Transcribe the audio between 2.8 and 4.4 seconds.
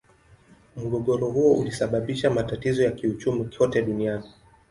ya kiuchumi kote duniani.